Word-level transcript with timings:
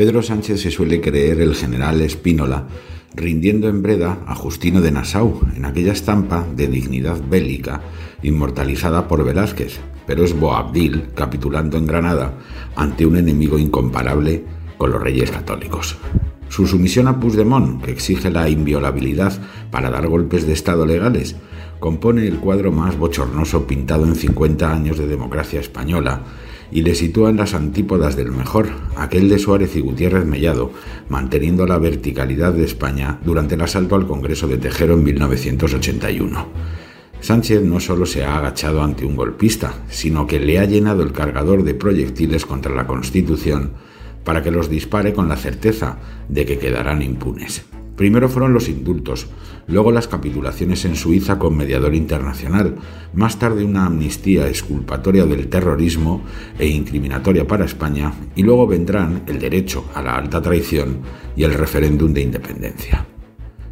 Pedro 0.00 0.22
Sánchez 0.22 0.62
se 0.62 0.70
suele 0.70 1.02
creer 1.02 1.42
el 1.42 1.54
general 1.54 2.00
Espínola, 2.00 2.66
rindiendo 3.14 3.68
en 3.68 3.82
Breda 3.82 4.20
a 4.26 4.34
Justino 4.34 4.80
de 4.80 4.90
Nassau 4.90 5.42
en 5.54 5.66
aquella 5.66 5.92
estampa 5.92 6.46
de 6.56 6.68
dignidad 6.68 7.20
bélica 7.28 7.82
inmortalizada 8.22 9.06
por 9.06 9.22
Velázquez, 9.22 9.78
pero 10.06 10.24
es 10.24 10.32
Boabdil 10.32 11.10
capitulando 11.14 11.76
en 11.76 11.84
Granada 11.84 12.32
ante 12.76 13.04
un 13.04 13.18
enemigo 13.18 13.58
incomparable 13.58 14.42
con 14.78 14.90
los 14.90 15.02
reyes 15.02 15.30
católicos. 15.30 15.98
Su 16.48 16.66
sumisión 16.66 17.06
a 17.06 17.20
Puigdemont, 17.20 17.84
que 17.84 17.90
exige 17.90 18.30
la 18.30 18.48
inviolabilidad 18.48 19.38
para 19.70 19.90
dar 19.90 20.06
golpes 20.06 20.46
de 20.46 20.54
Estado 20.54 20.86
legales, 20.86 21.36
compone 21.78 22.26
el 22.26 22.38
cuadro 22.38 22.72
más 22.72 22.96
bochornoso 22.96 23.66
pintado 23.66 24.06
en 24.06 24.14
50 24.14 24.72
años 24.72 24.96
de 24.96 25.06
democracia 25.06 25.60
española 25.60 26.22
y 26.70 26.82
le 26.82 26.94
sitúa 26.94 27.30
en 27.30 27.36
las 27.36 27.54
antípodas 27.54 28.16
del 28.16 28.30
mejor, 28.32 28.68
aquel 28.96 29.28
de 29.28 29.38
Suárez 29.38 29.74
y 29.76 29.80
Gutiérrez 29.80 30.24
Mellado, 30.24 30.72
manteniendo 31.08 31.66
la 31.66 31.78
verticalidad 31.78 32.52
de 32.52 32.64
España 32.64 33.18
durante 33.24 33.54
el 33.54 33.62
asalto 33.62 33.96
al 33.96 34.06
Congreso 34.06 34.48
de 34.48 34.58
Tejero 34.58 34.94
en 34.94 35.04
1981. 35.04 36.46
Sánchez 37.20 37.62
no 37.62 37.80
solo 37.80 38.06
se 38.06 38.24
ha 38.24 38.38
agachado 38.38 38.82
ante 38.82 39.04
un 39.04 39.16
golpista, 39.16 39.74
sino 39.88 40.26
que 40.26 40.40
le 40.40 40.58
ha 40.58 40.64
llenado 40.64 41.02
el 41.02 41.12
cargador 41.12 41.64
de 41.64 41.74
proyectiles 41.74 42.46
contra 42.46 42.74
la 42.74 42.86
Constitución 42.86 43.72
para 44.24 44.42
que 44.42 44.50
los 44.50 44.70
dispare 44.70 45.12
con 45.12 45.28
la 45.28 45.36
certeza 45.36 45.98
de 46.28 46.46
que 46.46 46.58
quedarán 46.58 47.02
impunes. 47.02 47.64
Primero 48.00 48.30
fueron 48.30 48.54
los 48.54 48.70
indultos, 48.70 49.26
luego 49.66 49.92
las 49.92 50.08
capitulaciones 50.08 50.86
en 50.86 50.96
Suiza 50.96 51.38
con 51.38 51.54
mediador 51.54 51.94
internacional, 51.94 52.76
más 53.12 53.38
tarde 53.38 53.62
una 53.62 53.84
amnistía 53.84 54.48
exculpatoria 54.48 55.26
del 55.26 55.48
terrorismo 55.48 56.22
e 56.58 56.66
incriminatoria 56.66 57.46
para 57.46 57.66
España, 57.66 58.10
y 58.34 58.42
luego 58.42 58.66
vendrán 58.66 59.24
el 59.26 59.38
derecho 59.38 59.84
a 59.94 60.00
la 60.00 60.16
alta 60.16 60.40
traición 60.40 61.00
y 61.36 61.42
el 61.42 61.52
referéndum 61.52 62.14
de 62.14 62.22
independencia. 62.22 63.06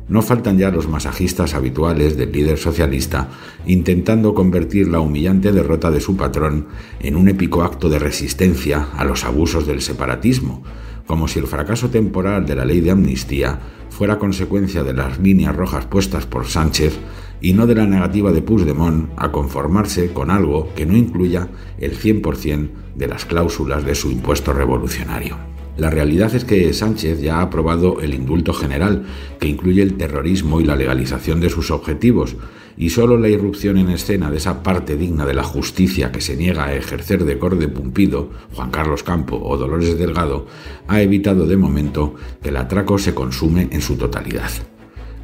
No 0.08 0.20
faltan 0.20 0.58
ya 0.58 0.70
los 0.70 0.88
masajistas 0.88 1.54
habituales 1.54 2.18
del 2.18 2.30
líder 2.30 2.58
socialista 2.58 3.30
intentando 3.66 4.34
convertir 4.34 4.88
la 4.88 5.00
humillante 5.00 5.52
derrota 5.52 5.90
de 5.90 6.00
su 6.00 6.18
patrón 6.18 6.66
en 7.00 7.16
un 7.16 7.28
épico 7.28 7.62
acto 7.62 7.88
de 7.88 7.98
resistencia 7.98 8.88
a 8.94 9.06
los 9.06 9.24
abusos 9.24 9.66
del 9.66 9.80
separatismo, 9.80 10.64
como 11.08 11.26
si 11.26 11.40
el 11.40 11.46
fracaso 11.46 11.88
temporal 11.88 12.46
de 12.46 12.54
la 12.54 12.66
ley 12.66 12.80
de 12.80 12.92
amnistía 12.92 13.58
fuera 13.88 14.18
consecuencia 14.18 14.84
de 14.84 14.92
las 14.92 15.18
líneas 15.18 15.56
rojas 15.56 15.86
puestas 15.86 16.26
por 16.26 16.46
Sánchez 16.46 16.96
y 17.40 17.54
no 17.54 17.66
de 17.66 17.74
la 17.74 17.86
negativa 17.86 18.30
de 18.30 18.42
Puigdemont 18.42 19.10
a 19.16 19.32
conformarse 19.32 20.12
con 20.12 20.30
algo 20.30 20.72
que 20.76 20.86
no 20.86 20.96
incluya 20.96 21.48
el 21.78 21.98
100% 21.98 22.68
de 22.94 23.08
las 23.08 23.24
cláusulas 23.24 23.84
de 23.84 23.94
su 23.94 24.10
impuesto 24.10 24.52
revolucionario. 24.52 25.57
La 25.78 25.90
realidad 25.90 26.34
es 26.34 26.44
que 26.44 26.72
Sánchez 26.72 27.20
ya 27.20 27.36
ha 27.36 27.42
aprobado 27.42 28.00
el 28.00 28.12
indulto 28.12 28.52
general, 28.52 29.04
que 29.38 29.46
incluye 29.46 29.80
el 29.80 29.96
terrorismo 29.96 30.60
y 30.60 30.64
la 30.64 30.74
legalización 30.74 31.38
de 31.40 31.50
sus 31.50 31.70
objetivos, 31.70 32.34
y 32.76 32.90
solo 32.90 33.16
la 33.16 33.28
irrupción 33.28 33.78
en 33.78 33.88
escena 33.90 34.28
de 34.28 34.38
esa 34.38 34.64
parte 34.64 34.96
digna 34.96 35.24
de 35.24 35.34
la 35.34 35.44
justicia 35.44 36.10
que 36.10 36.20
se 36.20 36.36
niega 36.36 36.64
a 36.64 36.74
ejercer 36.74 37.24
de 37.24 37.38
corde 37.38 37.68
Pumpido, 37.68 38.30
Juan 38.54 38.72
Carlos 38.72 39.04
Campo 39.04 39.40
o 39.40 39.56
Dolores 39.56 39.96
Delgado, 39.96 40.46
ha 40.88 41.00
evitado 41.00 41.46
de 41.46 41.56
momento 41.56 42.16
que 42.42 42.48
el 42.48 42.56
atraco 42.56 42.98
se 42.98 43.14
consume 43.14 43.68
en 43.70 43.80
su 43.80 43.96
totalidad. 43.96 44.50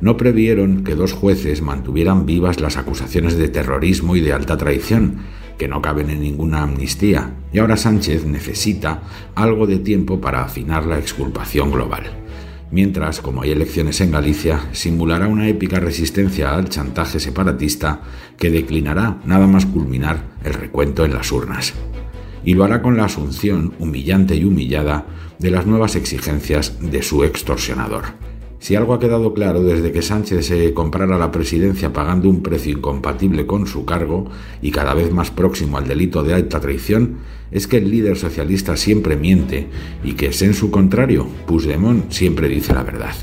No 0.01 0.17
previeron 0.17 0.85
que 0.85 0.95
dos 0.95 1.13
jueces 1.13 1.63
mantuvieran 1.63 2.27
vivas 2.27 2.61
las 2.61 2.77
acusaciones 2.77 3.37
de 3.37 3.49
terrorismo 3.49 4.15
y 4.15 4.21
de 4.21 4.33
alta 4.33 4.57
traición, 4.57 5.17
que 5.59 5.69
no 5.69 5.81
caben 5.83 6.11
en 6.11 6.21
ninguna 6.21 6.63
amnistía, 6.63 7.35
y 7.53 7.59
ahora 7.59 7.77
Sánchez 7.77 8.25
necesita 8.27 9.03
algo 9.35 9.67
de 9.67 9.79
tiempo 9.79 10.21
para 10.21 10.43
afinar 10.43 10.87
la 10.87 10.99
exculpación 10.99 11.71
global. 11.71 12.05
Mientras, 12.71 13.21
como 13.21 13.43
hay 13.43 13.53
elecciones 13.53 14.01
en 14.01 14.11
Galicia, 14.11 14.61
simulará 14.73 15.29
una 15.29 15.49
épica 15.49 15.79
resistencia 15.79 16.55
al 16.55 16.69
chantaje 16.69 17.21
separatista 17.21 18.01
que 18.37 18.51
declinará 18.51 19.21
nada 19.25 19.47
más 19.47 19.65
culminar 19.65 20.25
el 20.43 20.55
recuento 20.55 21.05
en 21.05 21.15
las 21.15 21.31
urnas. 21.31 21.73
Y 22.45 22.55
lo 22.55 22.65
hará 22.65 22.83
con 22.83 22.97
la 22.97 23.05
asunción 23.05 23.75
humillante 23.79 24.35
y 24.35 24.45
humillada 24.45 25.07
de 25.39 25.51
las 25.51 25.67
nuevas 25.67 25.95
exigencias 25.95 26.79
de 26.81 27.03
su 27.03 27.23
extorsionador. 27.23 28.05
Si 28.65 28.77
algo 28.77 28.95
ha 28.95 28.99
quedado 28.99 29.35
claro 29.35 29.63
desde 29.63 29.93
que 29.93 30.01
Sánchez 30.01 30.47
se 30.47 30.73
comprara 30.73 31.19
la 31.19 31.31
presidencia 31.31 31.93
pagando 31.93 32.31
un 32.31 32.43
precio 32.43 32.73
incompatible 32.73 33.45
con 33.45 33.67
su 33.67 33.85
cargo 33.85 34.25
y 34.63 34.71
cada 34.71 34.95
vez 34.95 35.13
más 35.13 35.31
próximo 35.31 35.77
al 35.77 35.87
delito 35.87 36.23
de 36.23 36.33
alta 36.33 36.61
traición, 36.61 37.19
es 37.51 37.67
que 37.67 37.77
el 37.77 37.91
líder 37.91 38.17
socialista 38.17 38.79
siempre 38.79 39.17
miente 39.17 39.67
y 40.03 40.15
que, 40.15 40.31
en 40.41 40.55
su 40.55 40.71
contrario, 40.71 41.27
Puigdemont 41.47 42.11
siempre 42.11 42.49
dice 42.49 42.73
la 42.73 42.85
verdad. 42.85 43.15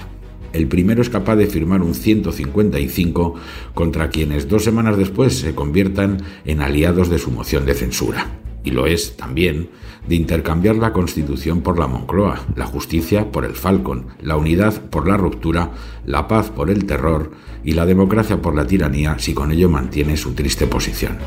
El 0.54 0.68
primero 0.68 1.02
es 1.02 1.10
capaz 1.10 1.38
de 1.38 1.48
firmar 1.48 1.82
un 1.82 1.96
155 1.96 3.34
contra 3.74 4.10
quienes 4.12 4.48
dos 4.48 4.64
semanas 4.64 4.96
después 4.96 5.40
se 5.40 5.56
conviertan 5.56 6.22
en 6.46 6.62
aliados 6.62 7.10
de 7.10 7.18
su 7.18 7.32
moción 7.32 7.66
de 7.66 7.74
censura 7.74 8.28
y 8.64 8.72
lo 8.72 8.88
es 8.88 9.18
también, 9.18 9.70
de 10.08 10.16
intercambiar 10.16 10.76
la 10.76 10.94
Constitución 10.94 11.62
por 11.62 11.80
la 11.80 11.88
Moncloa, 11.88 12.46
la 12.56 12.66
justicia 12.66 13.32
por 13.32 13.46
el 13.46 13.54
Falcon, 13.54 14.08
la 14.22 14.36
unidad 14.36 14.82
por 14.90 15.08
la 15.08 15.18
ruptura, 15.18 15.72
la 16.06 16.28
paz 16.28 16.50
por 16.50 16.70
el 16.70 16.86
terror 16.86 17.32
y 17.64 17.74
la 17.74 17.86
democracia 17.86 18.42
por 18.42 18.56
la 18.56 18.66
tiranía 18.66 19.20
si 19.20 19.34
con 19.34 19.52
ello 19.52 19.70
mantiene 19.70 20.18
su 20.18 20.34
triste 20.34 20.68
posición. 20.68 21.18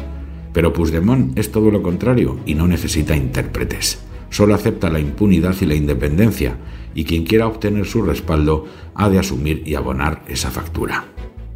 Pero 0.53 0.73
Puigdemont 0.73 1.37
es 1.39 1.51
todo 1.51 1.71
lo 1.71 1.83
contrario 1.83 2.39
y 2.47 2.55
no 2.55 2.67
necesita 2.67 3.17
intérpretes. 3.17 4.01
Solo 4.31 4.55
acepta 4.55 4.91
la 4.91 5.01
impunidad 5.01 5.55
y 5.61 5.67
la 5.67 5.75
independencia, 5.75 6.57
y 6.95 7.05
quien 7.05 7.25
quiera 7.25 7.47
obtener 7.47 7.87
su 7.87 8.03
respaldo 8.03 8.67
ha 8.95 9.09
de 9.09 9.19
asumir 9.19 9.63
y 9.67 9.75
abonar 9.75 10.25
esa 10.29 10.51
factura. 10.51 11.14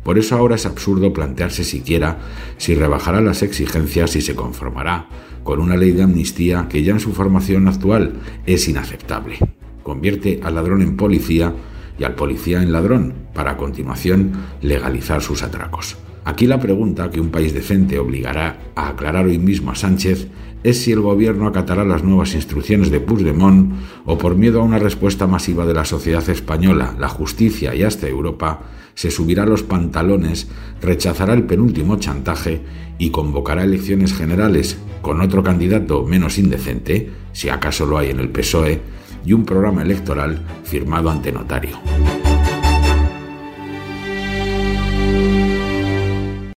Por 0.08 0.16
eso 0.16 0.36
ahora 0.36 0.54
es 0.54 0.64
absurdo 0.64 1.12
plantearse 1.12 1.64
siquiera 1.64 2.16
si 2.56 2.74
rebajará 2.74 3.20
las 3.20 3.42
exigencias 3.42 4.16
y 4.16 4.22
se 4.22 4.34
conformará 4.34 5.06
con 5.44 5.60
una 5.60 5.76
ley 5.76 5.92
de 5.92 6.02
amnistía 6.02 6.66
que 6.66 6.82
ya 6.82 6.92
en 6.92 7.00
su 7.00 7.12
formación 7.12 7.68
actual 7.68 8.14
es 8.46 8.66
inaceptable. 8.70 9.36
Convierte 9.82 10.40
al 10.42 10.54
ladrón 10.54 10.80
en 10.80 10.96
policía 10.96 11.52
y 11.98 12.04
al 12.04 12.14
policía 12.14 12.62
en 12.62 12.72
ladrón 12.72 13.12
para 13.34 13.50
a 13.50 13.56
continuación 13.58 14.32
legalizar 14.62 15.20
sus 15.20 15.42
atracos. 15.42 15.98
Aquí 16.24 16.46
la 16.46 16.58
pregunta 16.58 17.10
que 17.10 17.20
un 17.20 17.28
país 17.28 17.52
decente 17.52 17.98
obligará 17.98 18.60
a 18.76 18.88
aclarar 18.88 19.26
hoy 19.26 19.38
mismo 19.38 19.72
a 19.72 19.74
Sánchez 19.74 20.28
es 20.62 20.82
si 20.82 20.92
el 20.92 21.00
gobierno 21.00 21.46
acatará 21.46 21.84
las 21.84 22.02
nuevas 22.02 22.34
instrucciones 22.34 22.90
de 22.90 23.00
Puigdemont 23.00 23.74
o 24.06 24.16
por 24.16 24.36
miedo 24.36 24.62
a 24.62 24.64
una 24.64 24.78
respuesta 24.78 25.26
masiva 25.26 25.66
de 25.66 25.74
la 25.74 25.84
sociedad 25.84 26.26
española, 26.30 26.96
la 26.98 27.08
justicia 27.08 27.74
y 27.74 27.82
hasta 27.82 28.08
Europa, 28.08 28.62
se 28.98 29.12
subirá 29.12 29.46
los 29.46 29.62
pantalones, 29.62 30.48
rechazará 30.82 31.32
el 31.32 31.44
penúltimo 31.44 31.98
chantaje 32.00 32.62
y 32.98 33.10
convocará 33.10 33.62
elecciones 33.62 34.12
generales 34.12 34.76
con 35.02 35.20
otro 35.20 35.44
candidato 35.44 36.04
menos 36.04 36.36
indecente, 36.36 37.08
si 37.30 37.48
acaso 37.48 37.86
lo 37.86 37.96
hay 37.96 38.10
en 38.10 38.18
el 38.18 38.28
PSOE, 38.30 38.80
y 39.24 39.34
un 39.34 39.44
programa 39.44 39.82
electoral 39.82 40.44
firmado 40.64 41.10
ante 41.10 41.30
notario. 41.30 41.78